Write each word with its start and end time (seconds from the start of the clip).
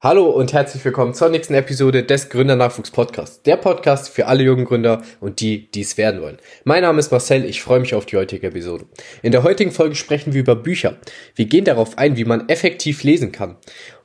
Hallo 0.00 0.26
und 0.26 0.52
herzlich 0.52 0.84
willkommen 0.84 1.12
zur 1.12 1.28
nächsten 1.28 1.54
Episode 1.54 2.04
des 2.04 2.28
Gründernachwuchs 2.28 2.92
Podcasts. 2.92 3.42
Der 3.42 3.56
Podcast 3.56 4.08
für 4.08 4.28
alle 4.28 4.44
jungen 4.44 4.64
Gründer 4.64 5.02
und 5.18 5.40
die, 5.40 5.68
die 5.72 5.80
es 5.80 5.98
werden 5.98 6.22
wollen. 6.22 6.38
Mein 6.62 6.82
Name 6.82 7.00
ist 7.00 7.10
Marcel, 7.10 7.44
ich 7.44 7.60
freue 7.60 7.80
mich 7.80 7.96
auf 7.96 8.06
die 8.06 8.16
heutige 8.16 8.46
Episode. 8.46 8.84
In 9.22 9.32
der 9.32 9.42
heutigen 9.42 9.72
Folge 9.72 9.96
sprechen 9.96 10.34
wir 10.34 10.40
über 10.42 10.54
Bücher. 10.54 10.98
Wir 11.34 11.46
gehen 11.46 11.64
darauf 11.64 11.98
ein, 11.98 12.16
wie 12.16 12.24
man 12.24 12.48
effektiv 12.48 13.02
lesen 13.02 13.32
kann. 13.32 13.56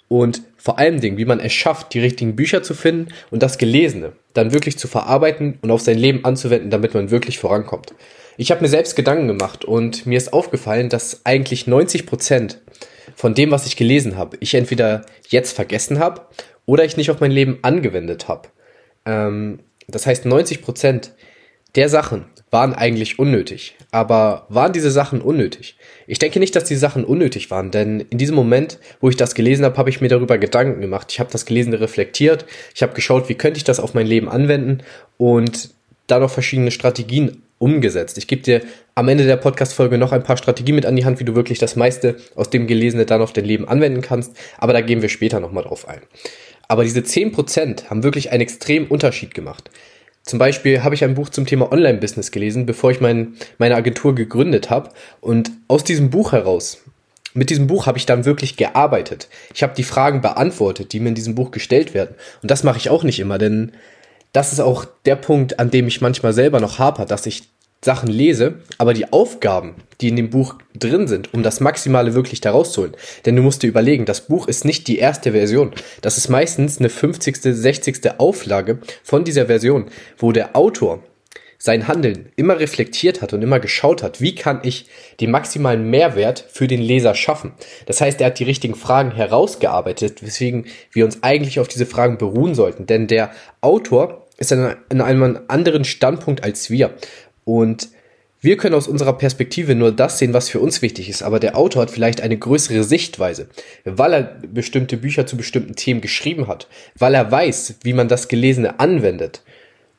Und 0.08 0.42
vor 0.58 0.80
allen 0.80 1.00
Dingen, 1.00 1.20
wie 1.20 1.26
man 1.26 1.40
es 1.40 1.54
schafft, 1.54 1.94
die 1.94 2.00
richtigen 2.00 2.36
Bücher 2.36 2.64
zu 2.64 2.74
finden 2.74 3.14
und 3.30 3.44
das 3.44 3.60
Gelesene 3.60 4.14
dann 4.34 4.52
wirklich 4.52 4.80
zu 4.80 4.88
verarbeiten 4.88 5.60
und 5.62 5.70
auf 5.70 5.82
sein 5.82 6.00
Leben 6.00 6.26
anzuwenden, 6.26 6.72
damit 6.72 6.96
man 6.96 7.12
wirklich 7.12 7.38
vorankommt. 7.38 7.94
Ich 8.38 8.50
habe 8.50 8.62
mir 8.62 8.68
selbst 8.68 8.96
Gedanken 8.96 9.28
gemacht 9.28 9.64
und 9.64 10.08
mir 10.08 10.18
ist 10.18 10.34
aufgefallen, 10.34 10.90
dass 10.90 11.24
eigentlich 11.24 11.68
90 11.68 12.08
Prozent 12.08 12.58
von 13.16 13.34
dem, 13.34 13.52
was 13.52 13.66
ich 13.66 13.76
gelesen 13.76 14.18
habe, 14.18 14.38
ich 14.40 14.54
entweder 14.54 15.06
jetzt 15.30 15.54
vergessen 15.54 16.00
habe 16.00 16.22
oder 16.66 16.86
ich 16.86 16.98
nicht 16.98 17.12
auf 17.12 17.20
mein 17.20 17.32
Leben 17.32 17.60
angewendet 17.62 18.28
habe. 18.28 18.50
Ähm, 19.06 19.60
das 19.88 20.06
heißt, 20.06 20.26
90 20.26 20.62
Prozent 20.62 21.12
der 21.76 21.90
Sachen 21.90 22.26
waren 22.52 22.74
eigentlich 22.74 23.18
unnötig. 23.18 23.76
Aber 23.92 24.46
waren 24.50 24.74
diese 24.74 24.92
Sachen 24.92 25.22
unnötig? 25.22 25.76
Ich 26.06 26.20
denke 26.20 26.40
nicht, 26.40 26.56
dass 26.56 26.66
die 26.66 26.76
Sachen 26.76 27.04
unnötig 27.04 27.50
waren, 27.50 27.72
denn 27.72 28.00
in 28.00 28.18
diesem 28.18 28.36
Moment, 28.36 28.78
wo 29.02 29.10
ich 29.10 29.18
das 29.18 29.34
gelesen 29.34 29.66
habe, 29.66 29.78
habe 29.78 29.90
ich 29.90 30.02
mir 30.02 30.08
darüber 30.08 30.38
Gedanken 30.38 30.82
gemacht. 30.82 31.12
Ich 31.12 31.20
habe 31.20 31.32
das 31.32 31.46
Gelesene 31.46 31.80
reflektiert, 31.80 32.46
ich 32.76 32.84
habe 32.84 32.94
geschaut, 32.94 33.28
wie 33.28 33.36
könnte 33.36 33.58
ich 33.58 33.64
das 33.64 33.80
auf 33.80 33.94
mein 33.94 34.08
Leben 34.08 34.30
anwenden 34.30 34.84
und 35.18 35.72
da 36.08 36.20
noch 36.20 36.30
verschiedene 36.30 36.72
Strategien 36.72 37.43
umgesetzt. 37.60 38.18
Ich 38.18 38.28
gebe 38.28 38.42
dir 38.42 38.62
am 38.96 39.08
Ende 39.08 39.26
der 39.26 39.38
Podcast-Folge 39.38 39.98
noch 39.98 40.12
ein 40.12 40.24
paar 40.24 40.38
Strategien 40.38 40.76
mit 40.76 40.86
an 40.86 40.96
die 40.96 41.06
Hand, 41.06 41.20
wie 41.20 41.24
du 41.24 41.36
wirklich 41.36 41.60
das 41.60 41.76
meiste 41.76 42.18
aus 42.36 42.50
dem 42.50 42.68
Gelesene 42.68 43.06
dann 43.06 43.22
auf 43.22 43.34
dein 43.34 43.46
Leben 43.46 43.68
anwenden 43.68 44.02
kannst. 44.02 44.36
Aber 44.58 44.74
da 44.74 44.82
gehen 44.82 45.02
wir 45.02 45.10
später 45.10 45.40
nochmal 45.40 45.64
drauf 45.64 45.88
ein. 45.88 46.02
Aber 46.68 46.84
diese 46.84 47.00
10% 47.00 47.90
haben 47.90 48.04
wirklich 48.04 48.32
einen 48.32 48.42
extremen 48.42 48.88
Unterschied 48.88 49.34
gemacht. 49.34 49.70
Zum 50.24 50.40
Beispiel 50.40 50.84
habe 50.84 50.96
ich 50.96 51.04
ein 51.04 51.16
Buch 51.16 51.30
zum 51.30 51.46
Thema 51.46 51.72
Online-Business 51.72 52.32
gelesen, 52.32 52.66
bevor 52.66 52.92
ich 52.92 53.02
mein, 53.02 53.36
meine 53.58 53.76
Agentur 53.76 54.16
gegründet 54.16 54.70
habe. 54.70 54.90
Und 55.20 55.52
aus 55.68 55.84
diesem 55.84 56.10
Buch 56.10 56.32
heraus, 56.32 56.82
mit 57.34 57.50
diesem 57.50 57.68
Buch 57.68 57.88
habe 57.88 57.98
ich 57.98 58.06
dann 58.06 58.26
wirklich 58.26 58.56
gearbeitet. 58.58 59.28
Ich 59.54 59.64
habe 59.64 59.74
die 59.76 59.84
Fragen 59.84 60.22
beantwortet, 60.22 60.94
die 60.94 61.00
mir 61.00 61.10
in 61.10 61.16
diesem 61.16 61.36
Buch 61.36 61.52
gestellt 61.52 61.94
werden. 61.94 62.16
Und 62.42 62.52
das 62.52 62.64
mache 62.64 62.78
ich 62.78 62.90
auch 62.90 63.04
nicht 63.04 63.20
immer, 63.20 63.38
denn 63.38 63.74
das 64.32 64.54
ist 64.54 64.60
auch 64.60 64.86
der 65.06 65.16
Punkt, 65.16 65.60
an 65.60 65.70
dem 65.70 65.88
ich 65.88 66.02
manchmal 66.02 66.34
selber 66.34 66.60
noch 66.60 66.80
haper, 66.80 67.06
dass 67.06 67.26
ich 67.26 67.44
Sachen 67.84 68.10
lese, 68.10 68.56
aber 68.78 68.94
die 68.94 69.12
Aufgaben, 69.12 69.76
die 70.02 70.10
in 70.10 70.16
dem 70.16 70.30
Buch 70.30 70.56
drin 70.78 71.08
sind, 71.08 71.34
um 71.34 71.44
das 71.44 71.60
Maximale 71.60 72.14
wirklich 72.14 72.42
daraus 72.42 72.74
zu 72.74 72.82
holen. 72.82 72.96
Denn 73.26 73.36
du 73.36 73.42
musst 73.42 73.64
dir 73.64 73.68
überlegen, 73.68 74.06
das 74.06 74.22
Buch 74.28 74.48
ist 74.48 74.66
nicht 74.66 74.88
die 74.88 74.98
erste 74.98 75.32
Version. 75.32 75.72
Das 76.02 76.18
ist 76.18 76.30
meistens 76.30 76.80
eine 76.80 76.90
50., 76.90 77.38
60. 77.42 78.20
Auflage 78.20 78.80
von 79.04 79.24
dieser 79.24 79.48
Version, 79.48 79.86
wo 80.18 80.32
der 80.32 80.56
Autor 80.56 81.04
sein 81.58 81.88
Handeln 81.88 82.30
immer 82.36 82.60
reflektiert 82.60 83.22
hat 83.22 83.32
und 83.32 83.42
immer 83.42 83.62
geschaut 83.62 84.04
hat, 84.04 84.20
wie 84.20 84.36
kann 84.36 84.60
ich 84.64 84.88
den 85.22 85.32
maximalen 85.32 85.90
Mehrwert 85.90 86.46
für 86.52 86.68
den 86.68 86.82
Leser 86.82 87.16
schaffen. 87.16 87.54
Das 87.86 88.02
heißt, 88.02 88.20
er 88.20 88.28
hat 88.28 88.40
die 88.40 88.44
richtigen 88.44 88.76
Fragen 88.76 89.16
herausgearbeitet, 89.16 90.22
weswegen 90.26 90.66
wir 90.92 91.06
uns 91.06 91.24
eigentlich 91.24 91.62
auf 91.62 91.70
diese 91.70 91.86
Fragen 91.86 92.18
beruhen 92.18 92.54
sollten. 92.54 92.86
Denn 92.86 93.08
der 93.08 93.32
Autor 93.62 94.28
ist 94.38 94.52
in 94.52 95.00
einem 95.00 95.40
anderen 95.48 95.86
Standpunkt 95.86 96.44
als 96.44 96.70
wir. 96.70 96.96
Und 97.46 97.90
wir 98.42 98.58
können 98.58 98.76
aus 98.76 98.90
unserer 98.90 99.14
Perspektive 99.14 99.74
nur 99.74 99.94
das 99.94 100.20
sehen, 100.20 100.34
was 100.34 100.50
für 100.50 100.60
uns 100.60 100.82
wichtig 100.82 101.08
ist, 101.08 101.24
aber 101.24 101.40
der 101.40 101.58
Autor 101.58 101.84
hat 101.84 101.92
vielleicht 101.92 102.20
eine 102.20 102.38
größere 102.38 102.84
Sichtweise, 102.84 103.48
weil 103.86 104.14
er 104.14 104.24
bestimmte 104.48 104.98
Bücher 104.98 105.26
zu 105.26 105.38
bestimmten 105.38 105.76
Themen 105.76 106.02
geschrieben 106.02 106.48
hat, 106.48 106.68
weil 106.98 107.16
er 107.16 107.32
weiß, 107.32 107.76
wie 107.84 107.94
man 107.94 108.10
das 108.10 108.28
Gelesene 108.28 108.82
anwendet. 108.82 109.44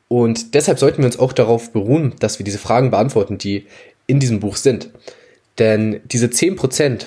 Und 0.08 0.54
deshalb 0.54 0.78
sollten 0.78 0.98
wir 0.98 1.06
uns 1.06 1.18
auch 1.18 1.32
darauf 1.32 1.72
beruhen, 1.72 2.14
dass 2.20 2.38
wir 2.38 2.44
diese 2.44 2.58
Fragen 2.58 2.90
beantworten, 2.90 3.38
die 3.38 3.66
in 4.06 4.20
diesem 4.20 4.40
Buch 4.40 4.56
sind. 4.56 4.90
Denn 5.58 6.00
diese 6.04 6.26
10%, 6.26 7.06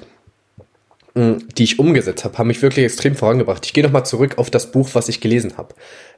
die 1.18 1.64
ich 1.64 1.80
umgesetzt 1.80 2.24
habe, 2.24 2.38
haben 2.38 2.48
mich 2.48 2.62
wirklich 2.62 2.86
extrem 2.86 3.16
vorangebracht. 3.16 3.66
Ich 3.66 3.74
gehe 3.74 3.84
nochmal 3.84 4.06
zurück 4.06 4.38
auf 4.38 4.52
das 4.52 4.72
Buch, 4.72 4.90
was 4.94 5.10
ich 5.10 5.20
gelesen 5.20 5.58
habe. 5.58 5.74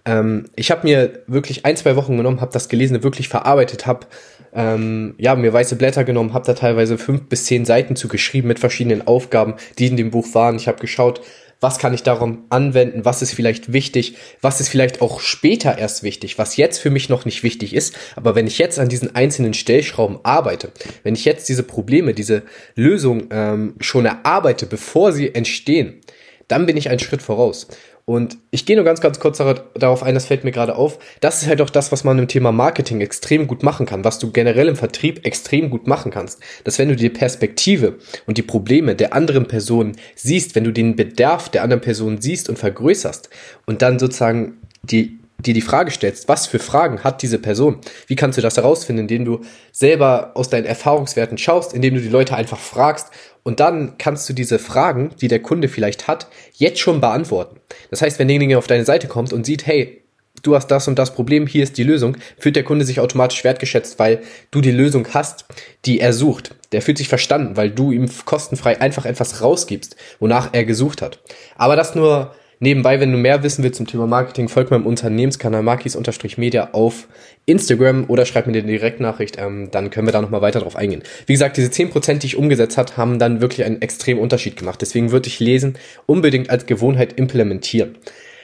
Ähm, 0.06 0.46
ich 0.56 0.72
habe 0.72 0.86
mir 0.86 1.24
wirklich 1.28 1.66
ein, 1.66 1.78
zwei 1.78 1.96
Wochen 1.96 2.18
genommen, 2.18 2.42
habe 2.42 2.52
das 2.52 2.68
Gelesene 2.68 3.02
wirklich 3.04 3.30
verarbeitet, 3.30 3.88
habe 3.88 4.08
ähm, 4.54 5.16
ja, 5.18 5.36
mir 5.36 5.54
weiße 5.54 5.76
Blätter 5.78 6.04
genommen, 6.04 6.34
habe 6.34 6.46
da 6.46 6.54
teilweise 6.54 6.98
fünf 6.98 7.30
bis 7.30 7.46
zehn 7.46 7.66
Seiten 7.66 7.96
zu 7.96 8.08
geschrieben 8.08 8.48
mit 8.48 8.60
verschiedenen 8.60 9.08
Aufgaben, 9.08 9.56
die 9.78 9.88
in 9.88 9.96
dem 9.96 10.12
Buch 10.12 10.34
waren. 10.34 10.56
Ich 10.56 10.68
habe 10.68 10.80
geschaut, 10.80 11.22
was 11.62 11.78
kann 11.78 11.94
ich 11.94 12.04
darum 12.04 12.46
anwenden, 12.50 13.06
was 13.06 13.22
ist 13.22 13.34
vielleicht 13.34 13.74
wichtig, 13.74 14.16
was 14.42 14.62
ist 14.62 14.70
vielleicht 14.70 15.02
auch 15.02 15.20
später 15.20 15.78
erst 15.78 16.04
wichtig, 16.04 16.38
was 16.38 16.58
jetzt 16.58 16.80
für 16.80 16.90
mich 16.90 17.10
noch 17.10 17.26
nicht 17.26 17.44
wichtig 17.44 17.74
ist, 17.74 17.96
aber 18.16 18.36
wenn 18.36 18.48
ich 18.48 18.58
jetzt 18.58 18.80
an 18.80 18.90
diesen 18.90 19.16
einzelnen 19.16 19.54
Stellschrauben 19.54 20.20
arbeite, 20.24 20.72
wenn 21.04 21.16
ich 21.16 21.26
jetzt 21.26 21.50
diese 21.50 21.64
Probleme, 21.64 22.14
diese 22.14 22.44
Lösung 22.76 23.28
ähm, 23.32 23.76
schon 23.80 24.06
erarbeite, 24.06 24.66
bevor 24.66 25.12
sie 25.12 25.34
entstehen, 25.36 26.02
dann 26.48 26.66
bin 26.66 26.78
ich 26.78 26.90
einen 26.90 27.00
Schritt 27.00 27.22
voraus. 27.22 27.68
Und 28.10 28.40
ich 28.50 28.66
gehe 28.66 28.76
nur 28.76 28.86
ganz, 28.86 29.02
ganz 29.02 29.20
kurz 29.20 29.38
darauf 29.38 30.02
ein, 30.02 30.16
das 30.16 30.26
fällt 30.26 30.44
mir 30.44 30.50
gerade 30.50 30.76
auf. 30.76 30.98
Das 31.22 31.44
ist 31.44 31.48
halt 31.48 31.62
auch 31.62 31.70
das, 31.70 31.92
was 31.92 32.04
man 32.04 32.18
im 32.18 32.28
Thema 32.28 32.52
Marketing 32.52 33.02
extrem 33.02 33.46
gut 33.46 33.62
machen 33.62 33.86
kann, 33.86 34.04
was 34.04 34.18
du 34.18 34.32
generell 34.32 34.68
im 34.68 34.76
Vertrieb 34.76 35.28
extrem 35.28 35.70
gut 35.70 35.86
machen 35.86 36.12
kannst. 36.12 36.40
Dass 36.64 36.80
wenn 36.80 36.90
du 36.90 36.96
die 36.96 37.12
Perspektive 37.12 38.00
und 38.26 38.40
die 38.40 38.42
Probleme 38.42 38.96
der 38.96 39.14
anderen 39.14 39.48
Person 39.48 39.96
siehst, 40.16 40.56
wenn 40.56 40.64
du 40.64 40.74
den 40.74 40.96
Bedarf 40.96 41.50
der 41.50 41.62
anderen 41.62 41.82
Person 41.82 42.20
siehst 42.20 42.50
und 42.50 42.58
vergrößerst 42.58 43.30
und 43.68 43.84
dann 43.84 44.00
sozusagen 44.00 44.58
die 44.82 45.19
dir 45.40 45.54
die 45.54 45.62
Frage 45.62 45.92
stellst, 45.92 46.28
was 46.28 46.48
für 46.48 46.60
Fragen 46.60 47.04
hat 47.04 47.22
diese 47.22 47.40
Person? 47.40 47.80
Wie 48.08 48.16
kannst 48.16 48.38
du 48.38 48.42
das 48.42 48.58
herausfinden, 48.58 49.02
indem 49.02 49.26
du 49.26 49.42
selber 49.72 50.32
aus 50.36 50.50
deinen 50.50 50.66
Erfahrungswerten 50.66 51.38
schaust, 51.38 51.74
indem 51.74 51.96
du 51.96 52.02
die 52.02 52.10
Leute 52.10 52.36
einfach 52.36 52.60
fragst 52.60 53.08
und 53.44 53.60
dann 53.60 53.98
kannst 53.98 54.28
du 54.30 54.34
diese 54.34 54.60
Fragen, 54.60 55.12
die 55.22 55.28
der 55.28 55.42
Kunde 55.42 55.70
vielleicht 55.70 56.08
hat, 56.08 56.28
jetzt 56.54 56.80
schon 56.80 57.02
beantworten. 57.02 57.60
Das 57.90 58.02
heißt, 58.02 58.20
wenn 58.20 58.28
derjenige 58.28 58.58
auf 58.58 58.68
deine 58.68 58.86
Seite 58.86 59.08
kommt 59.08 59.34
und 59.34 59.46
sieht, 59.46 59.66
hey, 59.66 60.04
du 60.44 60.56
hast 60.56 60.68
das 60.68 60.88
und 60.88 61.00
das 61.00 61.14
Problem, 61.14 61.48
hier 61.48 61.64
ist 61.64 61.78
die 61.78 61.84
Lösung, 61.84 62.18
fühlt 62.38 62.56
der 62.56 62.64
Kunde 62.64 62.86
sich 62.86 63.00
automatisch 63.00 63.44
wertgeschätzt, 63.44 64.00
weil 64.00 64.22
du 64.52 64.62
die 64.62 64.72
Lösung 64.72 65.08
hast, 65.14 65.46
die 65.86 66.00
er 66.00 66.14
sucht. 66.14 66.56
Der 66.72 66.82
fühlt 66.82 66.98
sich 66.98 67.10
verstanden, 67.10 67.58
weil 67.58 67.72
du 67.72 67.92
ihm 67.92 68.10
kostenfrei 68.26 68.80
einfach 68.80 69.06
etwas 69.06 69.42
rausgibst, 69.42 69.96
wonach 70.20 70.50
er 70.54 70.66
gesucht 70.66 71.02
hat. 71.02 71.20
Aber 71.56 71.76
das 71.76 71.96
nur 71.96 72.36
Nebenbei, 72.62 73.00
wenn 73.00 73.14
du 73.14 73.18
mehr 73.18 73.42
wissen 73.42 73.64
willst 73.64 73.78
zum 73.78 73.88
Thema 73.88 74.06
Marketing, 74.06 74.50
folg 74.50 74.70
meinem 74.70 74.86
Unternehmenskanal 74.86 75.64
markis-media 75.64 76.70
auf 76.74 77.08
Instagram 77.46 78.06
oder 78.10 78.26
schreib 78.26 78.48
mir 78.48 78.54
eine 78.54 78.68
Direktnachricht, 78.68 79.38
ähm, 79.40 79.70
dann 79.72 79.90
können 79.90 80.08
wir 80.08 80.12
da 80.12 80.22
nochmal 80.22 80.42
weiter 80.42 80.60
drauf 80.60 80.76
eingehen. 80.76 81.04
Wie 81.26 81.34
gesagt, 81.34 81.56
diese 81.56 81.72
10%, 81.72 82.20
die 82.20 82.28
ich 82.28 82.36
umgesetzt 82.36 82.78
hat, 82.78 82.98
haben 82.98 83.18
dann 83.18 83.40
wirklich 83.40 83.66
einen 83.66 83.82
extremen 83.82 84.20
Unterschied 84.20 84.58
gemacht. 84.58 84.82
Deswegen 84.82 85.12
würde 85.12 85.30
ich 85.30 85.40
Lesen 85.40 85.78
unbedingt 86.06 86.50
als 86.50 86.66
Gewohnheit 86.66 87.14
implementieren. 87.14 87.98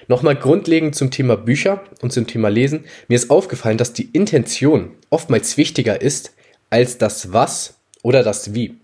Nochmal 0.07 0.35
grundlegend 0.35 0.95
zum 0.95 1.11
Thema 1.11 1.35
Bücher 1.35 1.83
und 2.01 2.13
zum 2.13 2.25
Thema 2.25 2.47
Lesen. 2.47 2.85
Mir 3.09 3.15
ist 3.15 3.29
aufgefallen, 3.29 3.77
dass 3.77 3.91
die 3.91 4.09
Intention 4.13 4.91
oftmals 5.09 5.57
wichtiger 5.57 6.01
ist 6.01 6.33
als 6.69 6.97
das 6.97 7.33
Was 7.33 7.79
oder 8.01 8.23
das 8.23 8.53
Wie. 8.53 8.75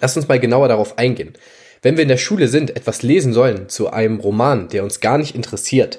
Lass 0.00 0.16
uns 0.16 0.26
mal 0.26 0.40
genauer 0.40 0.66
darauf 0.66 0.98
eingehen. 0.98 1.34
Wenn 1.82 1.96
wir 1.96 2.02
in 2.02 2.08
der 2.08 2.16
Schule 2.16 2.48
sind, 2.48 2.76
etwas 2.76 3.02
lesen 3.02 3.32
sollen 3.32 3.68
zu 3.68 3.90
einem 3.90 4.20
Roman, 4.20 4.68
der 4.68 4.84
uns 4.84 5.00
gar 5.00 5.18
nicht 5.18 5.34
interessiert, 5.34 5.98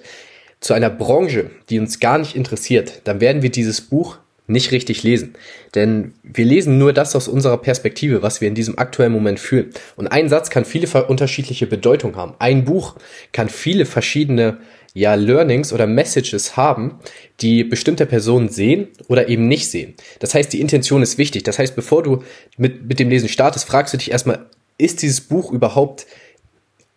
zu 0.59 0.73
einer 0.73 0.91
Branche, 0.91 1.49
die 1.69 1.79
uns 1.79 1.99
gar 1.99 2.19
nicht 2.19 2.35
interessiert, 2.35 3.01
dann 3.05 3.19
werden 3.19 3.41
wir 3.41 3.49
dieses 3.49 3.81
Buch 3.81 4.17
nicht 4.47 4.71
richtig 4.71 5.03
lesen. 5.03 5.33
Denn 5.73 6.13
wir 6.23 6.45
lesen 6.45 6.77
nur 6.77 6.93
das 6.93 7.15
aus 7.15 7.27
unserer 7.27 7.57
Perspektive, 7.57 8.21
was 8.21 8.41
wir 8.41 8.47
in 8.47 8.55
diesem 8.55 8.77
aktuellen 8.77 9.11
Moment 9.11 9.39
fühlen. 9.39 9.71
Und 9.95 10.07
ein 10.07 10.29
Satz 10.29 10.49
kann 10.49 10.65
viele 10.65 10.87
unterschiedliche 11.05 11.67
Bedeutungen 11.67 12.15
haben. 12.15 12.35
Ein 12.39 12.65
Buch 12.65 12.95
kann 13.31 13.49
viele 13.49 13.85
verschiedene 13.85 14.57
ja, 14.93 15.15
Learnings 15.15 15.71
oder 15.71 15.87
Messages 15.87 16.57
haben, 16.57 16.99
die 17.39 17.63
bestimmte 17.63 18.05
Personen 18.05 18.49
sehen 18.49 18.89
oder 19.07 19.29
eben 19.29 19.47
nicht 19.47 19.71
sehen. 19.71 19.95
Das 20.19 20.35
heißt, 20.35 20.51
die 20.51 20.59
Intention 20.59 21.01
ist 21.01 21.17
wichtig. 21.17 21.43
Das 21.43 21.59
heißt, 21.59 21.75
bevor 21.75 22.03
du 22.03 22.23
mit, 22.57 22.87
mit 22.87 22.99
dem 22.99 23.09
Lesen 23.09 23.29
startest, 23.29 23.65
fragst 23.65 23.93
du 23.93 23.97
dich 23.97 24.11
erstmal, 24.11 24.47
ist 24.81 25.01
dieses 25.01 25.21
Buch 25.21 25.51
überhaupt 25.51 26.05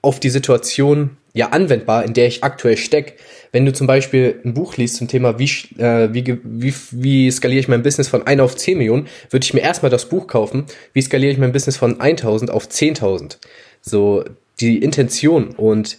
auf 0.03 0.21
die 0.21 0.31
Situation 0.31 1.17
ja 1.33 1.49
anwendbar, 1.49 2.05
in 2.05 2.15
der 2.15 2.27
ich 2.27 2.45
aktuell 2.45 2.77
stecke. 2.77 3.15
Wenn 3.53 3.67
du 3.67 3.73
zum 3.73 3.87
Beispiel 3.87 4.41
ein 4.45 4.55
Buch 4.55 4.77
liest 4.77 4.97
zum 4.97 5.09
Thema, 5.09 5.39
wie, 5.39 5.51
äh, 5.79 6.13
wie, 6.13 6.39
wie, 6.45 6.75
wie 6.91 7.31
skaliere 7.31 7.61
ich 7.61 7.69
mein 7.69 7.83
Business 7.83 8.09
von 8.09 8.27
1 8.27 8.41
auf 8.41 8.57
10 8.57 8.79
Millionen, 8.79 9.09
würde 9.31 9.45
ich 9.45 9.55
mir 9.55 9.61
erstmal 9.61 9.91
das 9.91 10.09
Buch 10.09 10.27
kaufen, 10.27 10.67
wie 10.93 11.03
skaliere 11.03 11.33
ich 11.33 11.39
mein 11.39 11.53
Business 11.53 11.77
von 11.77 12.01
1000 12.01 12.51
auf 12.51 12.69
10.000. 12.69 13.39
So, 13.81 14.25
die 14.61 14.79
Intention 14.79 15.49
und 15.49 15.99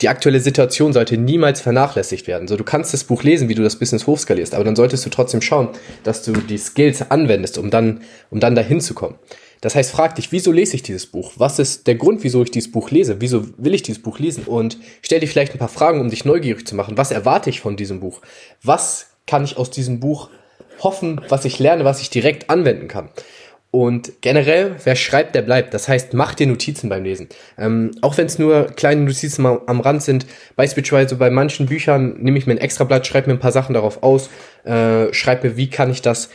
die 0.00 0.08
aktuelle 0.08 0.40
Situation 0.40 0.92
sollte 0.92 1.16
niemals 1.16 1.60
vernachlässigt 1.60 2.26
werden. 2.26 2.48
So, 2.48 2.56
du 2.56 2.64
kannst 2.64 2.92
das 2.92 3.04
Buch 3.04 3.22
lesen, 3.22 3.48
wie 3.48 3.54
du 3.54 3.62
das 3.62 3.76
Business 3.76 4.06
hochskalierst, 4.06 4.54
aber 4.54 4.64
dann 4.64 4.76
solltest 4.76 5.06
du 5.06 5.10
trotzdem 5.10 5.40
schauen, 5.40 5.68
dass 6.02 6.22
du 6.24 6.32
die 6.32 6.58
Skills 6.58 7.10
anwendest, 7.10 7.58
um 7.58 7.70
dann, 7.70 8.00
um 8.30 8.40
dann 8.40 8.54
dahin 8.54 8.80
zu 8.80 8.94
kommen. 8.94 9.16
Das 9.62 9.76
heißt, 9.76 9.92
frag 9.92 10.16
dich, 10.16 10.32
wieso 10.32 10.50
lese 10.50 10.74
ich 10.74 10.82
dieses 10.82 11.06
Buch? 11.06 11.34
Was 11.36 11.60
ist 11.60 11.86
der 11.86 11.94
Grund, 11.94 12.24
wieso 12.24 12.42
ich 12.42 12.50
dieses 12.50 12.70
Buch 12.70 12.90
lese? 12.90 13.20
Wieso 13.20 13.46
will 13.56 13.74
ich 13.74 13.84
dieses 13.84 14.02
Buch 14.02 14.18
lesen? 14.18 14.42
Und 14.44 14.76
stell 15.02 15.20
dir 15.20 15.28
vielleicht 15.28 15.52
ein 15.52 15.58
paar 15.58 15.68
Fragen, 15.68 16.00
um 16.00 16.10
dich 16.10 16.24
neugierig 16.24 16.66
zu 16.66 16.74
machen. 16.74 16.98
Was 16.98 17.12
erwarte 17.12 17.48
ich 17.48 17.60
von 17.60 17.76
diesem 17.76 18.00
Buch? 18.00 18.20
Was 18.62 19.06
kann 19.26 19.44
ich 19.44 19.56
aus 19.56 19.70
diesem 19.70 20.00
Buch 20.00 20.30
hoffen, 20.80 21.20
was 21.28 21.44
ich 21.44 21.60
lerne, 21.60 21.84
was 21.84 22.02
ich 22.02 22.10
direkt 22.10 22.50
anwenden 22.50 22.88
kann? 22.88 23.08
Und 23.70 24.20
generell, 24.20 24.76
wer 24.82 24.96
schreibt, 24.96 25.34
der 25.34 25.42
bleibt. 25.42 25.72
Das 25.72 25.88
heißt, 25.88 26.12
mach 26.12 26.34
dir 26.34 26.48
Notizen 26.48 26.90
beim 26.90 27.04
Lesen. 27.04 27.28
Ähm, 27.56 27.92
auch 28.02 28.18
wenn 28.18 28.26
es 28.26 28.40
nur 28.40 28.64
kleine 28.64 29.02
Notizen 29.02 29.46
am 29.46 29.80
Rand 29.80 30.02
sind. 30.02 30.26
Beispielsweise 30.56 31.14
bei 31.16 31.30
manchen 31.30 31.66
Büchern 31.66 32.16
nehme 32.18 32.36
ich 32.36 32.46
mir 32.46 32.54
ein 32.54 32.58
extra 32.58 32.84
Blatt, 32.84 33.06
schreibe 33.06 33.28
mir 33.28 33.36
ein 33.36 33.40
paar 33.40 33.52
Sachen 33.52 33.74
darauf 33.74 34.02
aus, 34.02 34.28
äh, 34.64 35.10
schreibe 35.14 35.48
mir, 35.48 35.56
wie 35.56 35.70
kann 35.70 35.90
ich 35.90 36.02
das 36.02 36.28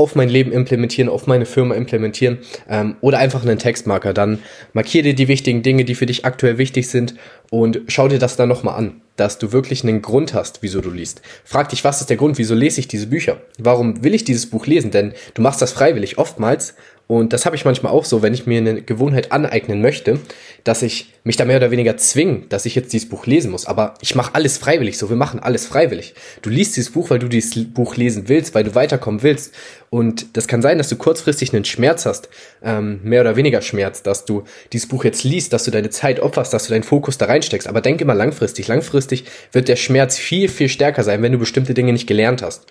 auf 0.00 0.14
mein 0.16 0.28
Leben 0.28 0.50
implementieren, 0.50 1.08
auf 1.08 1.26
meine 1.26 1.46
Firma 1.46 1.74
implementieren 1.74 2.38
ähm, 2.68 2.96
oder 3.00 3.18
einfach 3.18 3.42
einen 3.42 3.58
Textmarker. 3.58 4.14
Dann 4.14 4.38
markier 4.72 5.02
dir 5.02 5.14
die 5.14 5.28
wichtigen 5.28 5.62
Dinge, 5.62 5.84
die 5.84 5.94
für 5.94 6.06
dich 6.06 6.24
aktuell 6.24 6.58
wichtig 6.58 6.88
sind 6.88 7.14
und 7.50 7.82
schau 7.88 8.08
dir 8.08 8.18
das 8.18 8.36
dann 8.36 8.48
nochmal 8.48 8.76
an, 8.76 9.02
dass 9.16 9.38
du 9.38 9.52
wirklich 9.52 9.84
einen 9.84 10.00
Grund 10.00 10.32
hast, 10.32 10.62
wieso 10.62 10.80
du 10.80 10.90
liest. 10.90 11.20
Frag 11.44 11.68
dich, 11.68 11.84
was 11.84 12.00
ist 12.00 12.08
der 12.08 12.16
Grund, 12.16 12.38
wieso 12.38 12.54
lese 12.54 12.80
ich 12.80 12.88
diese 12.88 13.06
Bücher? 13.06 13.42
Warum 13.58 14.02
will 14.02 14.14
ich 14.14 14.24
dieses 14.24 14.48
Buch 14.48 14.66
lesen? 14.66 14.90
Denn 14.90 15.12
du 15.34 15.42
machst 15.42 15.60
das 15.60 15.72
freiwillig 15.72 16.16
oftmals 16.16 16.74
und 17.10 17.32
das 17.32 17.44
habe 17.44 17.56
ich 17.56 17.64
manchmal 17.64 17.90
auch 17.90 18.04
so, 18.04 18.22
wenn 18.22 18.34
ich 18.34 18.46
mir 18.46 18.58
eine 18.58 18.82
Gewohnheit 18.82 19.32
aneignen 19.32 19.82
möchte, 19.82 20.20
dass 20.62 20.80
ich 20.80 21.12
mich 21.24 21.36
da 21.36 21.44
mehr 21.44 21.56
oder 21.56 21.72
weniger 21.72 21.96
zwinge, 21.96 22.42
dass 22.48 22.66
ich 22.66 22.76
jetzt 22.76 22.92
dieses 22.92 23.08
Buch 23.08 23.26
lesen 23.26 23.50
muss. 23.50 23.66
Aber 23.66 23.94
ich 24.00 24.14
mache 24.14 24.36
alles 24.36 24.58
freiwillig, 24.58 24.96
so 24.96 25.10
wir 25.10 25.16
machen 25.16 25.40
alles 25.40 25.66
freiwillig. 25.66 26.14
Du 26.40 26.50
liest 26.50 26.76
dieses 26.76 26.92
Buch, 26.92 27.10
weil 27.10 27.18
du 27.18 27.26
dieses 27.26 27.64
Buch 27.74 27.96
lesen 27.96 28.28
willst, 28.28 28.54
weil 28.54 28.62
du 28.62 28.76
weiterkommen 28.76 29.24
willst. 29.24 29.52
Und 29.90 30.36
das 30.36 30.46
kann 30.46 30.62
sein, 30.62 30.78
dass 30.78 30.88
du 30.88 30.94
kurzfristig 30.94 31.52
einen 31.52 31.64
Schmerz 31.64 32.06
hast, 32.06 32.28
ähm, 32.62 33.00
mehr 33.02 33.22
oder 33.22 33.34
weniger 33.34 33.60
Schmerz, 33.60 34.04
dass 34.04 34.24
du 34.24 34.44
dieses 34.72 34.86
Buch 34.86 35.02
jetzt 35.02 35.24
liest, 35.24 35.52
dass 35.52 35.64
du 35.64 35.72
deine 35.72 35.90
Zeit 35.90 36.20
opferst, 36.20 36.54
dass 36.54 36.66
du 36.66 36.70
deinen 36.70 36.84
Fokus 36.84 37.18
da 37.18 37.26
reinsteckst. 37.26 37.66
Aber 37.66 37.80
denk 37.80 38.00
immer 38.00 38.14
langfristig. 38.14 38.68
Langfristig 38.68 39.24
wird 39.50 39.66
der 39.66 39.74
Schmerz 39.74 40.16
viel, 40.16 40.48
viel 40.48 40.68
stärker 40.68 41.02
sein, 41.02 41.22
wenn 41.22 41.32
du 41.32 41.38
bestimmte 41.38 41.74
Dinge 41.74 41.92
nicht 41.92 42.06
gelernt 42.06 42.40
hast. 42.40 42.66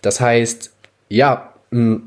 Das 0.00 0.20
heißt, 0.20 0.70
ja, 1.08 1.54
mh, 1.72 2.02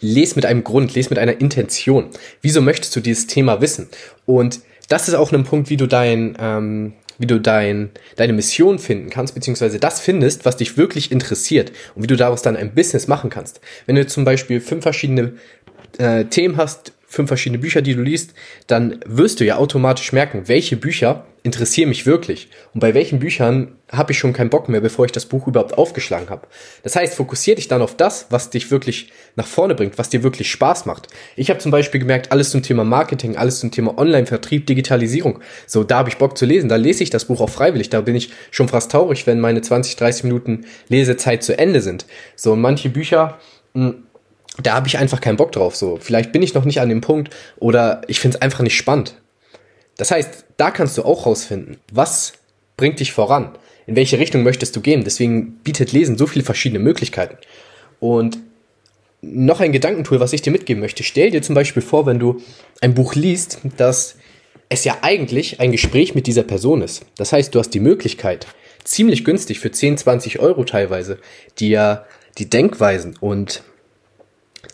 les 0.00 0.36
mit 0.36 0.46
einem 0.46 0.64
Grund, 0.64 0.94
les 0.94 1.10
mit 1.10 1.18
einer 1.18 1.40
Intention. 1.40 2.10
Wieso 2.42 2.60
möchtest 2.60 2.94
du 2.96 3.00
dieses 3.00 3.26
Thema 3.26 3.60
wissen? 3.60 3.88
Und 4.24 4.60
das 4.88 5.08
ist 5.08 5.14
auch 5.14 5.32
ein 5.32 5.44
Punkt, 5.44 5.70
wie 5.70 5.76
du 5.76 5.86
dein, 5.86 6.36
ähm, 6.40 6.92
wie 7.18 7.26
du 7.26 7.40
dein, 7.40 7.90
deine 8.16 8.32
Mission 8.32 8.78
finden 8.78 9.10
kannst, 9.10 9.34
beziehungsweise 9.34 9.80
das 9.80 10.00
findest, 10.00 10.44
was 10.44 10.56
dich 10.56 10.76
wirklich 10.76 11.10
interessiert 11.10 11.72
und 11.94 12.02
wie 12.02 12.06
du 12.06 12.16
daraus 12.16 12.42
dann 12.42 12.56
ein 12.56 12.74
Business 12.74 13.08
machen 13.08 13.30
kannst. 13.30 13.60
Wenn 13.86 13.96
du 13.96 14.06
zum 14.06 14.24
Beispiel 14.24 14.60
fünf 14.60 14.82
verschiedene 14.82 15.34
äh, 15.98 16.24
Themen 16.26 16.56
hast, 16.56 16.92
fünf 17.06 17.28
verschiedene 17.28 17.58
Bücher, 17.58 17.82
die 17.82 17.94
du 17.94 18.02
liest, 18.02 18.34
dann 18.66 19.00
wirst 19.06 19.40
du 19.40 19.44
ja 19.44 19.56
automatisch 19.56 20.12
merken, 20.12 20.42
welche 20.46 20.76
Bücher 20.76 21.24
interessieren 21.42 21.88
mich 21.88 22.06
wirklich 22.06 22.48
und 22.74 22.80
bei 22.80 22.92
welchen 22.92 23.20
Büchern 23.20 23.76
habe 23.92 24.10
ich 24.10 24.18
schon 24.18 24.32
keinen 24.32 24.50
Bock 24.50 24.68
mehr, 24.68 24.80
bevor 24.80 25.04
ich 25.04 25.12
das 25.12 25.26
Buch 25.26 25.46
überhaupt 25.46 25.78
aufgeschlagen 25.78 26.28
habe. 26.28 26.48
Das 26.82 26.96
heißt, 26.96 27.14
fokussier 27.14 27.54
dich 27.54 27.68
dann 27.68 27.82
auf 27.82 27.96
das, 27.96 28.26
was 28.30 28.50
dich 28.50 28.72
wirklich 28.72 29.12
nach 29.36 29.46
vorne 29.46 29.76
bringt, 29.76 29.96
was 29.96 30.08
dir 30.08 30.24
wirklich 30.24 30.50
Spaß 30.50 30.86
macht. 30.86 31.06
Ich 31.36 31.48
habe 31.48 31.60
zum 31.60 31.70
Beispiel 31.70 32.00
gemerkt, 32.00 32.32
alles 32.32 32.50
zum 32.50 32.62
Thema 32.62 32.82
Marketing, 32.82 33.36
alles 33.36 33.60
zum 33.60 33.70
Thema 33.70 33.96
Online-Vertrieb, 33.96 34.66
Digitalisierung. 34.66 35.38
So, 35.68 35.84
da 35.84 35.98
habe 35.98 36.08
ich 36.08 36.18
Bock 36.18 36.36
zu 36.36 36.46
lesen, 36.46 36.68
da 36.68 36.74
lese 36.74 37.04
ich 37.04 37.10
das 37.10 37.26
Buch 37.26 37.40
auch 37.40 37.50
freiwillig. 37.50 37.90
Da 37.90 38.00
bin 38.00 38.16
ich 38.16 38.32
schon 38.50 38.68
fast 38.68 38.90
traurig, 38.90 39.28
wenn 39.28 39.38
meine 39.38 39.60
20, 39.60 39.94
30 39.94 40.24
Minuten 40.24 40.64
Lesezeit 40.88 41.44
zu 41.44 41.56
Ende 41.56 41.80
sind. 41.80 42.06
So, 42.34 42.56
manche 42.56 42.88
Bücher 42.88 43.38
mh, 43.74 43.86
hm, 43.88 44.02
da 44.62 44.74
habe 44.74 44.88
ich 44.88 44.98
einfach 44.98 45.20
keinen 45.20 45.36
Bock 45.36 45.52
drauf. 45.52 45.76
So, 45.76 45.98
vielleicht 46.00 46.32
bin 46.32 46.42
ich 46.42 46.54
noch 46.54 46.64
nicht 46.64 46.80
an 46.80 46.88
dem 46.88 47.00
Punkt 47.00 47.34
oder 47.58 48.02
ich 48.08 48.20
finde 48.20 48.36
es 48.36 48.42
einfach 48.42 48.60
nicht 48.60 48.76
spannend. 48.76 49.14
Das 49.96 50.10
heißt, 50.10 50.44
da 50.56 50.70
kannst 50.70 50.98
du 50.98 51.04
auch 51.04 51.26
rausfinden, 51.26 51.78
was 51.92 52.34
bringt 52.76 53.00
dich 53.00 53.12
voran, 53.12 53.56
in 53.86 53.96
welche 53.96 54.18
Richtung 54.18 54.42
möchtest 54.42 54.76
du 54.76 54.80
gehen. 54.80 55.04
Deswegen 55.04 55.58
bietet 55.58 55.92
Lesen 55.92 56.18
so 56.18 56.26
viele 56.26 56.44
verschiedene 56.44 56.80
Möglichkeiten. 56.80 57.38
Und 58.00 58.38
noch 59.22 59.60
ein 59.60 59.72
Gedankentool, 59.72 60.20
was 60.20 60.32
ich 60.32 60.42
dir 60.42 60.50
mitgeben 60.50 60.80
möchte. 60.80 61.02
Stell 61.02 61.30
dir 61.30 61.42
zum 61.42 61.54
Beispiel 61.54 61.82
vor, 61.82 62.06
wenn 62.06 62.18
du 62.18 62.42
ein 62.80 62.94
Buch 62.94 63.14
liest, 63.14 63.58
dass 63.76 64.16
es 64.68 64.84
ja 64.84 64.98
eigentlich 65.02 65.60
ein 65.60 65.72
Gespräch 65.72 66.14
mit 66.14 66.26
dieser 66.26 66.42
Person 66.42 66.82
ist. 66.82 67.04
Das 67.16 67.32
heißt, 67.32 67.54
du 67.54 67.58
hast 67.58 67.70
die 67.70 67.80
Möglichkeit, 67.80 68.46
ziemlich 68.84 69.24
günstig 69.24 69.60
für 69.60 69.70
10, 69.70 69.98
20 69.98 70.38
Euro 70.38 70.64
teilweise, 70.64 71.18
dir 71.58 72.04
die 72.38 72.50
Denkweisen 72.50 73.16
und 73.20 73.62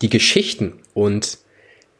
die 0.00 0.11
Geschichten 0.11 0.81
und 0.94 1.39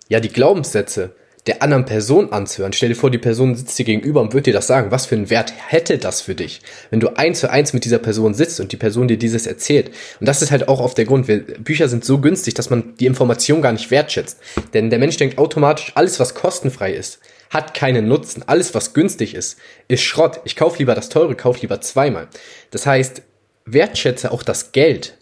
ja, 0.09 0.21
die 0.21 0.29
Glaubenssätze 0.29 1.15
der 1.47 1.61
anderen 1.61 1.85
Person 1.85 2.33
anzuhören. 2.33 2.73
Stell 2.73 2.91
dir 2.91 2.95
vor, 2.95 3.11
die 3.11 3.19
Person 3.19 3.57
sitzt 3.57 3.77
dir 3.77 3.85
gegenüber 3.85 4.21
und 4.21 4.33
wird 4.33 4.47
dir 4.47 4.53
das 4.53 4.69
sagen. 4.69 4.93
Was 4.93 5.07
für 5.07 5.17
einen 5.17 5.29
Wert 5.29 5.53
hätte 5.69 5.99
das 5.99 6.21
für 6.21 6.37
dich, 6.37 6.61
wenn 6.91 7.01
du 7.01 7.17
eins 7.17 7.41
zu 7.41 7.51
eins 7.51 7.73
mit 7.73 7.85
dieser 7.85 7.99
Person 7.99 8.33
sitzt 8.33 8.61
und 8.61 8.71
die 8.71 8.77
Person 8.77 9.09
dir 9.09 9.17
dieses 9.17 9.47
erzählt? 9.47 9.91
Und 10.21 10.29
das 10.29 10.41
ist 10.41 10.53
halt 10.53 10.69
auch 10.69 10.81
auf 10.81 10.95
der 10.95 11.05
Grund. 11.05 11.27
Bücher 11.65 11.89
sind 11.89 12.05
so 12.05 12.19
günstig, 12.19 12.55
dass 12.55 12.71
man 12.71 12.95
die 12.97 13.07
Information 13.07 13.61
gar 13.61 13.73
nicht 13.73 13.91
wertschätzt. 13.91 14.39
Denn 14.73 14.91
der 14.91 15.01
Mensch 15.01 15.17
denkt 15.17 15.39
automatisch, 15.39 15.93
alles 15.97 16.21
was 16.21 16.35
kostenfrei 16.35 16.93
ist, 16.93 17.19
hat 17.51 17.75
keinen 17.75 18.07
Nutzen. 18.07 18.45
Alles 18.47 18.73
was 18.75 18.95
günstig 18.95 19.35
ist, 19.35 19.59
ist 19.89 20.03
Schrott. 20.03 20.41
Ich 20.45 20.55
kaufe 20.55 20.79
lieber 20.79 20.95
das 20.95 21.09
teure, 21.09 21.35
kaufe 21.35 21.61
lieber 21.61 21.81
zweimal. 21.81 22.29
Das 22.71 22.87
heißt, 22.87 23.23
wertschätze 23.65 24.31
auch 24.31 24.45
das 24.45 24.71
Geld, 24.71 25.19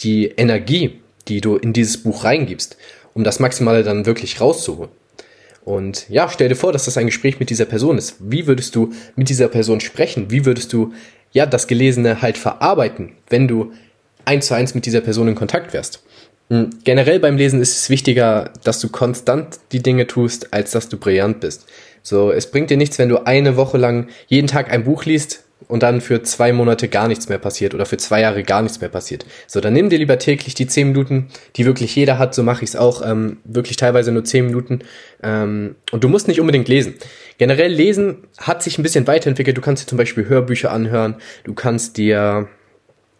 die 0.00 0.26
Energie, 0.26 0.99
die 1.28 1.40
du 1.40 1.56
in 1.56 1.72
dieses 1.72 2.02
Buch 2.02 2.24
reingibst, 2.24 2.76
um 3.14 3.24
das 3.24 3.40
Maximale 3.40 3.82
dann 3.82 4.06
wirklich 4.06 4.40
rauszuholen. 4.40 4.90
Und 5.64 6.08
ja, 6.08 6.28
stell 6.28 6.48
dir 6.48 6.56
vor, 6.56 6.72
dass 6.72 6.86
das 6.86 6.96
ein 6.96 7.06
Gespräch 7.06 7.38
mit 7.38 7.50
dieser 7.50 7.66
Person 7.66 7.98
ist. 7.98 8.16
Wie 8.18 8.46
würdest 8.46 8.74
du 8.74 8.92
mit 9.14 9.28
dieser 9.28 9.48
Person 9.48 9.80
sprechen? 9.80 10.30
Wie 10.30 10.46
würdest 10.46 10.72
du 10.72 10.92
ja 11.32 11.46
das 11.46 11.66
Gelesene 11.66 12.22
halt 12.22 12.38
verarbeiten, 12.38 13.12
wenn 13.28 13.46
du 13.46 13.72
eins 14.24 14.46
zu 14.46 14.54
eins 14.54 14.74
mit 14.74 14.86
dieser 14.86 15.00
Person 15.00 15.28
in 15.28 15.34
Kontakt 15.34 15.72
wärst? 15.72 16.02
Hm, 16.48 16.70
generell 16.82 17.20
beim 17.20 17.36
Lesen 17.36 17.60
ist 17.60 17.76
es 17.76 17.90
wichtiger, 17.90 18.52
dass 18.64 18.80
du 18.80 18.88
konstant 18.88 19.60
die 19.72 19.82
Dinge 19.82 20.06
tust, 20.06 20.52
als 20.52 20.72
dass 20.72 20.88
du 20.88 20.96
brillant 20.96 21.40
bist. 21.40 21.66
So, 22.02 22.32
es 22.32 22.50
bringt 22.50 22.70
dir 22.70 22.76
nichts, 22.76 22.98
wenn 22.98 23.10
du 23.10 23.26
eine 23.26 23.56
Woche 23.56 23.78
lang 23.78 24.08
jeden 24.26 24.48
Tag 24.48 24.72
ein 24.72 24.84
Buch 24.84 25.04
liest, 25.04 25.44
und 25.68 25.82
dann 25.82 26.00
für 26.00 26.22
zwei 26.22 26.52
Monate 26.52 26.88
gar 26.88 27.08
nichts 27.08 27.28
mehr 27.28 27.38
passiert 27.38 27.74
oder 27.74 27.86
für 27.86 27.96
zwei 27.96 28.20
Jahre 28.20 28.42
gar 28.42 28.62
nichts 28.62 28.80
mehr 28.80 28.90
passiert. 28.90 29.26
So, 29.46 29.60
dann 29.60 29.72
nimm 29.72 29.88
dir 29.90 29.98
lieber 29.98 30.18
täglich 30.18 30.54
die 30.54 30.66
zehn 30.66 30.88
Minuten, 30.88 31.28
die 31.56 31.66
wirklich 31.66 31.94
jeder 31.94 32.18
hat, 32.18 32.34
so 32.34 32.42
mache 32.42 32.64
ich 32.64 32.70
es 32.70 32.76
auch, 32.76 33.02
ähm, 33.06 33.38
wirklich 33.44 33.76
teilweise 33.76 34.12
nur 34.12 34.24
zehn 34.24 34.46
Minuten. 34.46 34.80
Ähm, 35.22 35.76
und 35.92 36.04
du 36.04 36.08
musst 36.08 36.28
nicht 36.28 36.40
unbedingt 36.40 36.68
lesen. 36.68 36.94
Generell 37.38 37.72
lesen 37.72 38.26
hat 38.38 38.62
sich 38.62 38.78
ein 38.78 38.82
bisschen 38.82 39.06
weiterentwickelt. 39.06 39.56
Du 39.56 39.62
kannst 39.62 39.82
dir 39.82 39.86
zum 39.86 39.98
Beispiel 39.98 40.28
Hörbücher 40.28 40.72
anhören, 40.72 41.16
du 41.44 41.54
kannst 41.54 41.96
dir 41.96 42.48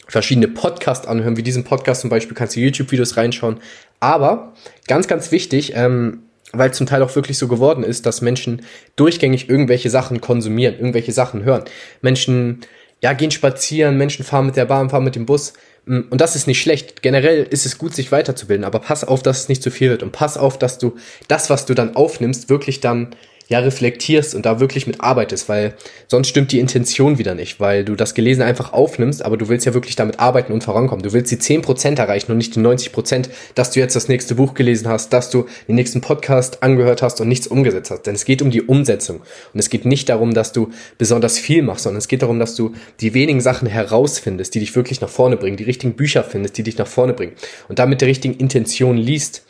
verschiedene 0.08 0.48
Podcasts 0.48 1.06
anhören, 1.06 1.36
wie 1.36 1.42
diesen 1.42 1.64
Podcast 1.64 2.00
zum 2.00 2.10
Beispiel, 2.10 2.34
kannst 2.34 2.56
du 2.56 2.60
YouTube-Videos 2.60 3.16
reinschauen. 3.16 3.60
Aber 4.00 4.54
ganz, 4.88 5.06
ganz 5.06 5.30
wichtig, 5.30 5.72
ähm, 5.76 6.24
weil 6.52 6.72
zum 6.74 6.86
Teil 6.86 7.02
auch 7.02 7.14
wirklich 7.14 7.38
so 7.38 7.48
geworden 7.48 7.84
ist, 7.84 8.06
dass 8.06 8.20
Menschen 8.20 8.62
durchgängig 8.96 9.48
irgendwelche 9.48 9.90
Sachen 9.90 10.20
konsumieren, 10.20 10.74
irgendwelche 10.74 11.12
Sachen 11.12 11.44
hören. 11.44 11.64
Menschen, 12.00 12.60
ja, 13.02 13.12
gehen 13.12 13.30
spazieren, 13.30 13.96
Menschen 13.96 14.24
fahren 14.24 14.46
mit 14.46 14.56
der 14.56 14.64
Bahn, 14.64 14.90
fahren 14.90 15.04
mit 15.04 15.16
dem 15.16 15.26
Bus. 15.26 15.52
Mm, 15.86 16.00
und 16.10 16.20
das 16.20 16.36
ist 16.36 16.46
nicht 16.46 16.60
schlecht. 16.60 17.02
Generell 17.02 17.46
ist 17.48 17.66
es 17.66 17.78
gut, 17.78 17.94
sich 17.94 18.12
weiterzubilden, 18.12 18.64
aber 18.64 18.80
pass 18.80 19.04
auf, 19.04 19.22
dass 19.22 19.42
es 19.42 19.48
nicht 19.48 19.62
zu 19.62 19.70
viel 19.70 19.90
wird 19.90 20.02
und 20.02 20.12
pass 20.12 20.36
auf, 20.36 20.58
dass 20.58 20.78
du 20.78 20.96
das, 21.28 21.50
was 21.50 21.66
du 21.66 21.74
dann 21.74 21.96
aufnimmst, 21.96 22.48
wirklich 22.48 22.80
dann 22.80 23.14
ja 23.50 23.58
reflektierst 23.58 24.36
und 24.36 24.46
da 24.46 24.60
wirklich 24.60 24.86
mit 24.86 25.00
arbeitest, 25.00 25.48
weil 25.48 25.74
sonst 26.06 26.28
stimmt 26.28 26.52
die 26.52 26.60
Intention 26.60 27.18
wieder 27.18 27.34
nicht, 27.34 27.58
weil 27.58 27.84
du 27.84 27.96
das 27.96 28.14
Gelesene 28.14 28.46
einfach 28.46 28.72
aufnimmst, 28.72 29.24
aber 29.24 29.36
du 29.36 29.48
willst 29.48 29.66
ja 29.66 29.74
wirklich 29.74 29.96
damit 29.96 30.20
arbeiten 30.20 30.52
und 30.52 30.62
vorankommen. 30.62 31.02
Du 31.02 31.12
willst 31.12 31.32
die 31.32 31.36
10% 31.36 31.98
erreichen 31.98 32.30
und 32.30 32.38
nicht 32.38 32.54
die 32.54 32.60
90%, 32.60 33.28
dass 33.56 33.72
du 33.72 33.80
jetzt 33.80 33.96
das 33.96 34.06
nächste 34.06 34.36
Buch 34.36 34.54
gelesen 34.54 34.86
hast, 34.86 35.12
dass 35.12 35.30
du 35.30 35.46
den 35.66 35.74
nächsten 35.74 36.00
Podcast 36.00 36.62
angehört 36.62 37.02
hast 37.02 37.20
und 37.20 37.26
nichts 37.26 37.48
umgesetzt 37.48 37.90
hast. 37.90 38.02
Denn 38.06 38.14
es 38.14 38.24
geht 38.24 38.40
um 38.40 38.52
die 38.52 38.62
Umsetzung. 38.62 39.20
Und 39.52 39.58
es 39.58 39.68
geht 39.68 39.84
nicht 39.84 40.08
darum, 40.08 40.32
dass 40.32 40.52
du 40.52 40.70
besonders 40.96 41.36
viel 41.36 41.62
machst, 41.62 41.82
sondern 41.82 41.98
es 41.98 42.06
geht 42.06 42.22
darum, 42.22 42.38
dass 42.38 42.54
du 42.54 42.72
die 43.00 43.14
wenigen 43.14 43.40
Sachen 43.40 43.66
herausfindest, 43.66 44.54
die 44.54 44.60
dich 44.60 44.76
wirklich 44.76 45.00
nach 45.00 45.08
vorne 45.08 45.36
bringen, 45.36 45.56
die 45.56 45.64
richtigen 45.64 45.94
Bücher 45.94 46.22
findest, 46.22 46.56
die 46.56 46.62
dich 46.62 46.78
nach 46.78 46.86
vorne 46.86 47.14
bringen. 47.14 47.32
Und 47.68 47.80
damit 47.80 48.00
der 48.00 48.06
richtigen 48.06 48.34
Intention 48.34 48.96
liest, 48.96 49.42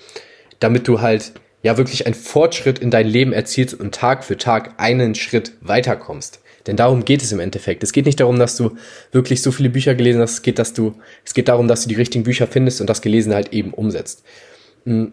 damit 0.58 0.88
du 0.88 1.02
halt 1.02 1.32
ja 1.62 1.76
wirklich 1.76 2.06
einen 2.06 2.14
Fortschritt 2.14 2.78
in 2.78 2.90
dein 2.90 3.06
Leben 3.06 3.32
erzielst 3.32 3.78
und 3.78 3.94
Tag 3.94 4.24
für 4.24 4.36
Tag 4.36 4.74
einen 4.78 5.14
Schritt 5.14 5.52
weiterkommst. 5.60 6.40
Denn 6.66 6.76
darum 6.76 7.04
geht 7.04 7.22
es 7.22 7.32
im 7.32 7.40
Endeffekt. 7.40 7.82
Es 7.82 7.92
geht 7.92 8.06
nicht 8.06 8.20
darum, 8.20 8.38
dass 8.38 8.56
du 8.56 8.76
wirklich 9.12 9.42
so 9.42 9.50
viele 9.50 9.70
Bücher 9.70 9.94
gelesen 9.94 10.20
hast. 10.20 10.32
Es 10.32 10.42
geht, 10.42 10.58
dass 10.58 10.72
du, 10.72 10.94
es 11.24 11.34
geht 11.34 11.48
darum, 11.48 11.68
dass 11.68 11.82
du 11.82 11.88
die 11.88 11.94
richtigen 11.94 12.24
Bücher 12.24 12.46
findest 12.46 12.80
und 12.80 12.88
das 12.88 13.00
Gelesene 13.00 13.34
halt 13.34 13.52
eben 13.52 13.72
umsetzt. 13.72 14.22
Hm. 14.84 15.12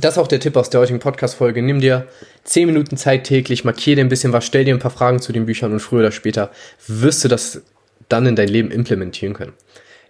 Das 0.00 0.14
ist 0.14 0.18
auch 0.18 0.28
der 0.28 0.38
Tipp 0.38 0.56
aus 0.56 0.70
der 0.70 0.80
heutigen 0.80 1.00
Podcast-Folge. 1.00 1.60
Nimm 1.60 1.80
dir 1.80 2.06
10 2.44 2.66
Minuten 2.66 2.96
Zeit 2.96 3.24
täglich, 3.24 3.64
markier 3.64 3.96
dir 3.96 4.04
ein 4.04 4.08
bisschen 4.08 4.32
was, 4.32 4.46
stell 4.46 4.64
dir 4.64 4.74
ein 4.74 4.78
paar 4.78 4.92
Fragen 4.92 5.20
zu 5.20 5.32
den 5.32 5.46
Büchern 5.46 5.72
und 5.72 5.80
früher 5.80 6.00
oder 6.00 6.12
später 6.12 6.52
wirst 6.86 7.24
du 7.24 7.28
das 7.28 7.62
dann 8.08 8.26
in 8.26 8.36
dein 8.36 8.48
Leben 8.48 8.70
implementieren 8.70 9.34
können. 9.34 9.54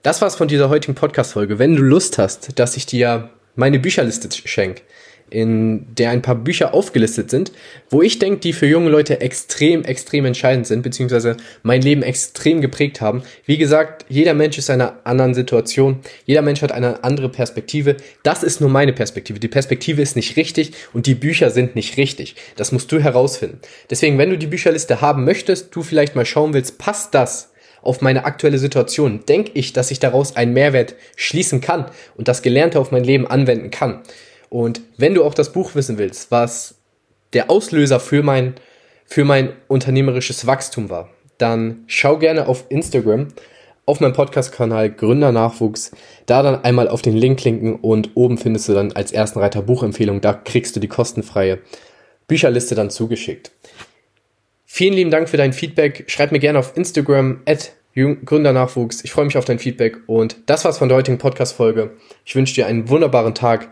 Das 0.02 0.20
war's 0.20 0.36
von 0.36 0.48
dieser 0.48 0.68
heutigen 0.68 0.94
Podcast-Folge. 0.94 1.58
Wenn 1.58 1.74
du 1.74 1.82
Lust 1.82 2.18
hast, 2.18 2.58
dass 2.58 2.76
ich 2.76 2.84
dir 2.84 3.30
meine 3.56 3.78
Bücherliste 3.78 4.28
schenke, 4.46 4.82
in 5.30 5.86
der 5.94 6.10
ein 6.10 6.22
paar 6.22 6.34
Bücher 6.34 6.74
aufgelistet 6.74 7.30
sind, 7.30 7.52
wo 7.90 8.02
ich 8.02 8.18
denke, 8.18 8.40
die 8.40 8.52
für 8.52 8.66
junge 8.66 8.90
Leute 8.90 9.20
extrem, 9.20 9.84
extrem 9.84 10.24
entscheidend 10.24 10.66
sind, 10.66 10.82
beziehungsweise 10.82 11.36
mein 11.62 11.82
Leben 11.82 12.02
extrem 12.02 12.60
geprägt 12.60 13.00
haben. 13.00 13.22
Wie 13.46 13.58
gesagt, 13.58 14.06
jeder 14.08 14.34
Mensch 14.34 14.58
ist 14.58 14.68
in 14.68 14.80
einer 14.80 14.98
anderen 15.04 15.34
Situation, 15.34 16.00
jeder 16.24 16.42
Mensch 16.42 16.62
hat 16.62 16.72
eine 16.72 17.04
andere 17.04 17.28
Perspektive. 17.28 17.96
Das 18.22 18.42
ist 18.42 18.60
nur 18.60 18.70
meine 18.70 18.92
Perspektive. 18.92 19.38
Die 19.40 19.48
Perspektive 19.48 20.02
ist 20.02 20.16
nicht 20.16 20.36
richtig 20.36 20.72
und 20.92 21.06
die 21.06 21.14
Bücher 21.14 21.50
sind 21.50 21.74
nicht 21.76 21.96
richtig. 21.96 22.36
Das 22.56 22.72
musst 22.72 22.90
du 22.92 23.00
herausfinden. 23.00 23.58
Deswegen, 23.90 24.18
wenn 24.18 24.30
du 24.30 24.38
die 24.38 24.46
Bücherliste 24.46 25.00
haben 25.00 25.24
möchtest, 25.24 25.74
du 25.74 25.82
vielleicht 25.82 26.16
mal 26.16 26.26
schauen 26.26 26.54
willst, 26.54 26.78
passt 26.78 27.14
das 27.14 27.50
auf 27.82 28.00
meine 28.00 28.24
aktuelle 28.24 28.58
Situation? 28.58 29.20
Denke 29.26 29.52
ich, 29.54 29.72
dass 29.72 29.90
ich 29.90 30.00
daraus 30.00 30.36
einen 30.36 30.52
Mehrwert 30.52 30.94
schließen 31.16 31.60
kann 31.60 31.86
und 32.16 32.28
das 32.28 32.42
Gelernte 32.42 32.80
auf 32.80 32.90
mein 32.90 33.04
Leben 33.04 33.26
anwenden 33.26 33.70
kann? 33.70 34.02
Und 34.50 34.80
wenn 34.96 35.14
du 35.14 35.24
auch 35.24 35.34
das 35.34 35.52
Buch 35.52 35.74
wissen 35.74 35.98
willst, 35.98 36.30
was 36.30 36.76
der 37.32 37.50
Auslöser 37.50 38.00
für 38.00 38.22
mein, 38.22 38.54
für 39.04 39.24
mein 39.24 39.52
unternehmerisches 39.68 40.46
Wachstum 40.46 40.90
war, 40.90 41.10
dann 41.38 41.84
schau 41.86 42.18
gerne 42.18 42.48
auf 42.48 42.64
Instagram 42.68 43.28
auf 43.88 44.00
meinem 44.00 44.12
Podcast-Kanal 44.12 44.90
Gründer 44.90 45.32
Nachwuchs, 45.32 45.92
da 46.26 46.42
dann 46.42 46.62
einmal 46.62 46.88
auf 46.88 47.00
den 47.00 47.16
Link 47.16 47.40
klinken 47.40 47.76
und 47.76 48.10
oben 48.16 48.36
findest 48.36 48.68
du 48.68 48.74
dann 48.74 48.92
als 48.92 49.12
ersten 49.12 49.38
Reiter 49.38 49.62
Buchempfehlung, 49.62 50.20
da 50.20 50.34
kriegst 50.34 50.76
du 50.76 50.80
die 50.80 50.88
kostenfreie 50.88 51.60
Bücherliste 52.26 52.74
dann 52.74 52.90
zugeschickt. 52.90 53.50
Vielen 54.66 54.92
lieben 54.92 55.10
Dank 55.10 55.30
für 55.30 55.38
dein 55.38 55.54
Feedback. 55.54 56.04
Schreib 56.08 56.32
mir 56.32 56.38
gerne 56.38 56.58
auf 56.58 56.76
Instagram 56.76 57.40
at 57.46 57.72
Gründernachwuchs. 57.94 59.02
Ich 59.04 59.10
freue 59.10 59.24
mich 59.24 59.38
auf 59.38 59.46
dein 59.46 59.58
Feedback 59.58 59.96
und 60.06 60.36
das 60.44 60.66
war's 60.66 60.76
von 60.76 60.90
der 60.90 60.98
heutigen 60.98 61.16
Podcast-Folge. 61.16 61.92
Ich 62.26 62.36
wünsche 62.36 62.54
dir 62.54 62.66
einen 62.66 62.90
wunderbaren 62.90 63.34
Tag. 63.34 63.70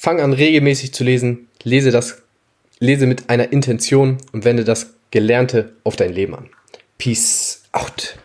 Fang 0.00 0.20
an 0.20 0.32
regelmäßig 0.32 0.94
zu 0.94 1.02
lesen, 1.02 1.48
lese 1.64 1.90
das, 1.90 2.22
lese 2.78 3.08
mit 3.08 3.30
einer 3.30 3.52
Intention 3.52 4.18
und 4.30 4.44
wende 4.44 4.62
das 4.62 4.94
Gelernte 5.10 5.72
auf 5.82 5.96
dein 5.96 6.12
Leben 6.12 6.36
an. 6.36 6.50
Peace 6.98 7.64
out. 7.72 8.16